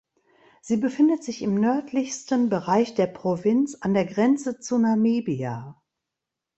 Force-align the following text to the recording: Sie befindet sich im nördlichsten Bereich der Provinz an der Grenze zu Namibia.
Sie 0.63 0.77
befindet 0.77 1.23
sich 1.23 1.43
im 1.43 1.53
nördlichsten 1.53 2.49
Bereich 2.49 2.95
der 2.95 3.05
Provinz 3.05 3.75
an 3.81 3.93
der 3.93 4.07
Grenze 4.07 4.57
zu 4.59 4.79
Namibia. 4.79 5.79